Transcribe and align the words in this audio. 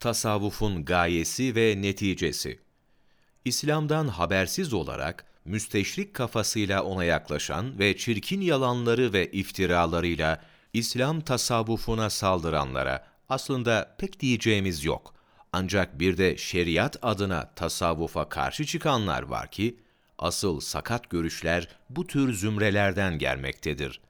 Tasavvufun 0.00 0.84
gayesi 0.84 1.54
ve 1.54 1.82
neticesi 1.82 2.58
İslam'dan 3.44 4.08
habersiz 4.08 4.72
olarak 4.72 5.24
müsteşrik 5.44 6.14
kafasıyla 6.14 6.82
ona 6.82 7.04
yaklaşan 7.04 7.78
ve 7.78 7.96
çirkin 7.96 8.40
yalanları 8.40 9.12
ve 9.12 9.30
iftiralarıyla 9.30 10.42
İslam 10.72 11.20
tasavvufuna 11.20 12.10
saldıranlara 12.10 13.06
aslında 13.28 13.96
pek 13.98 14.20
diyeceğimiz 14.20 14.84
yok. 14.84 15.14
Ancak 15.52 16.00
bir 16.00 16.16
de 16.18 16.36
şeriat 16.36 16.96
adına 17.02 17.50
tasavvufa 17.56 18.28
karşı 18.28 18.64
çıkanlar 18.64 19.22
var 19.22 19.50
ki, 19.50 19.76
asıl 20.18 20.60
sakat 20.60 21.10
görüşler 21.10 21.68
bu 21.90 22.06
tür 22.06 22.32
zümrelerden 22.34 23.18
gelmektedir. 23.18 24.00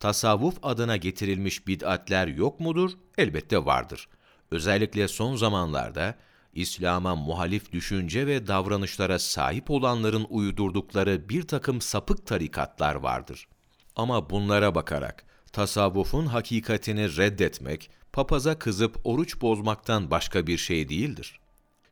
Tasavvuf 0.00 0.54
adına 0.62 0.96
getirilmiş 0.96 1.66
bid'atler 1.66 2.26
yok 2.26 2.60
mudur? 2.60 2.90
Elbette 3.18 3.64
vardır. 3.64 4.08
Özellikle 4.50 5.08
son 5.08 5.36
zamanlarda 5.36 6.14
İslam'a 6.54 7.14
muhalif 7.14 7.72
düşünce 7.72 8.26
ve 8.26 8.46
davranışlara 8.46 9.18
sahip 9.18 9.70
olanların 9.70 10.26
uydurdukları 10.30 11.28
bir 11.28 11.42
takım 11.42 11.80
sapık 11.80 12.26
tarikatlar 12.26 12.94
vardır. 12.94 13.48
Ama 13.96 14.30
bunlara 14.30 14.74
bakarak 14.74 15.24
tasavvufun 15.52 16.26
hakikatini 16.26 17.16
reddetmek, 17.16 17.90
papaza 18.12 18.58
kızıp 18.58 19.00
oruç 19.04 19.40
bozmaktan 19.40 20.10
başka 20.10 20.46
bir 20.46 20.58
şey 20.58 20.88
değildir. 20.88 21.40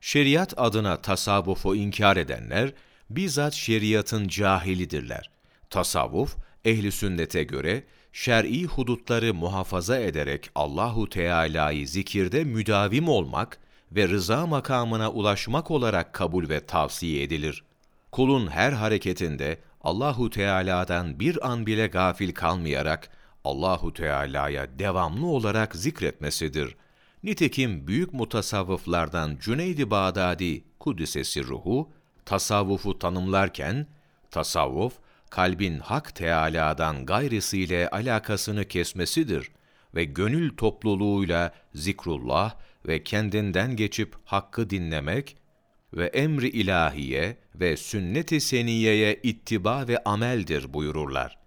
Şeriat 0.01 0.53
adına 0.57 1.01
tasavvufu 1.01 1.75
inkar 1.75 2.17
edenler, 2.17 2.73
bizzat 3.09 3.53
şeriatın 3.53 4.27
cahilidirler. 4.27 5.29
Tasavvuf, 5.69 6.35
ehli 6.65 6.91
sünnete 6.91 7.43
göre, 7.43 7.83
şer'i 8.13 8.65
hudutları 8.65 9.33
muhafaza 9.33 9.99
ederek 9.99 10.49
Allahu 10.55 11.09
Teala'yı 11.09 11.87
zikirde 11.87 12.43
müdavim 12.43 13.09
olmak 13.09 13.59
ve 13.91 14.07
rıza 14.07 14.47
makamına 14.47 15.11
ulaşmak 15.11 15.71
olarak 15.71 16.13
kabul 16.13 16.49
ve 16.49 16.65
tavsiye 16.65 17.23
edilir. 17.23 17.63
Kulun 18.11 18.47
her 18.47 18.71
hareketinde 18.71 19.59
Allahu 19.81 20.29
Teala'dan 20.29 21.19
bir 21.19 21.49
an 21.51 21.65
bile 21.65 21.87
gafil 21.87 22.33
kalmayarak 22.33 23.09
Allahu 23.43 23.93
Teala'ya 23.93 24.79
devamlı 24.79 25.25
olarak 25.25 25.75
zikretmesidir. 25.75 26.75
Nitekim 27.23 27.87
büyük 27.87 28.13
mutasavvıflardan 28.13 29.37
Cüneyd-i 29.41 29.91
Bağdadi 29.91 30.63
Kuddisesi 30.79 31.43
ruhu 31.43 31.89
tasavvufu 32.25 32.99
tanımlarken 32.99 33.87
tasavvuf 34.31 34.93
kalbin 35.29 35.79
hak 35.79 36.15
Teala'dan 36.15 37.05
gayrisiyle 37.05 37.89
alakasını 37.89 38.65
kesmesidir 38.65 39.51
ve 39.95 40.03
gönül 40.03 40.57
topluluğuyla 40.57 41.53
zikrullah 41.73 42.55
ve 42.87 43.03
kendinden 43.03 43.75
geçip 43.75 44.15
hakkı 44.25 44.69
dinlemek 44.69 45.37
ve 45.93 46.05
emri 46.05 46.49
ilahiye 46.49 47.37
ve 47.55 47.77
sünnet-i 47.77 48.41
seniyeye 48.41 49.19
ittiba 49.23 49.87
ve 49.87 50.03
ameldir 50.03 50.73
buyururlar. 50.73 51.37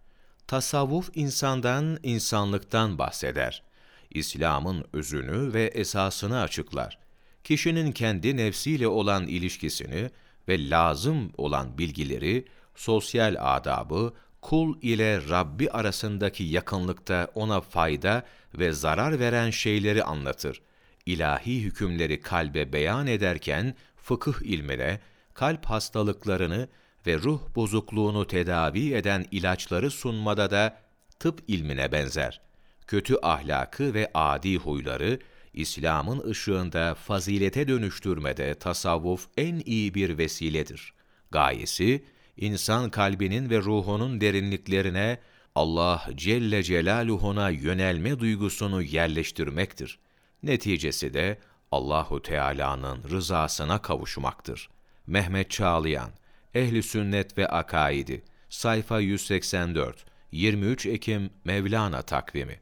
Tasavvuf 0.47 1.11
insandan, 1.15 1.99
insanlıktan 2.03 2.99
bahseder. 2.99 3.63
İslam'ın 4.11 4.85
özünü 4.93 5.53
ve 5.53 5.65
esasını 5.65 6.41
açıklar. 6.41 6.99
Kişinin 7.45 7.93
kendi 7.93 8.37
nefsiyle 8.37 8.89
olan 8.89 9.27
ilişkisini 9.27 10.11
ve 10.49 10.71
lazım 10.71 11.33
olan 11.37 11.79
bilgileri, 11.79 12.45
sosyal 12.75 13.37
adabı, 13.39 14.13
kul 14.41 14.79
ile 14.83 15.29
Rabbi 15.29 15.71
arasındaki 15.71 16.45
yakınlıkta 16.45 17.29
ona 17.35 17.61
fayda 17.61 18.23
ve 18.59 18.73
zarar 18.73 19.21
veren 19.21 19.51
şeyleri 19.51 20.05
anlatır. 20.05 20.63
İlahi 21.07 21.63
hükümleri 21.63 22.21
kalbe 22.21 22.73
beyan 22.73 23.07
ederken 23.07 23.75
fıkıh 23.97 24.43
ilmine, 24.43 25.01
kalp 25.35 25.65
hastalıklarını 25.65 26.69
ve 27.07 27.19
ruh 27.19 27.41
bozukluğunu 27.55 28.27
tedavi 28.27 28.95
eden 28.95 29.25
ilaçları 29.31 29.91
sunmada 29.91 30.51
da 30.51 30.79
tıp 31.19 31.43
ilmine 31.49 31.93
benzer. 31.93 32.41
Kötü 32.87 33.17
ahlakı 33.23 33.95
ve 33.95 34.11
adi 34.15 34.57
huyları, 34.57 35.19
İslam'ın 35.55 36.31
ışığında 36.31 36.95
fazilete 36.95 37.69
dönüştürmede 37.69 38.55
tasavvuf 38.55 39.29
en 39.37 39.63
iyi 39.67 39.95
bir 39.95 40.19
vesiledir. 40.19 40.93
Gayesi, 41.31 42.05
insan 42.37 42.91
kalbinin 42.91 43.51
ve 43.51 43.59
ruhunun 43.59 44.21
derinliklerine 44.21 45.19
Allah 45.55 46.09
Celle 46.15 46.63
Celaluhu'na 46.63 47.51
yönelme 47.51 48.19
duygusunu 48.19 48.83
yerleştirmektir. 48.83 49.99
Neticesi 50.43 51.15
de 51.15 51.39
Allahu 51.73 52.23
Teala'nın 52.23 53.05
rızasına 53.11 53.83
kavuşmaktır. 53.83 54.69
Mehmet 55.07 55.51
Çağlayan, 55.51 56.11
Ehli 56.55 56.83
Sünnet 56.83 57.39
ve 57.39 57.49
Akaidi, 57.49 58.23
sayfa 58.49 59.01
184, 59.01 60.05
23 60.33 60.87
Ekim 60.87 61.31
Mevlana 61.45 62.03
takvimi 62.03 62.61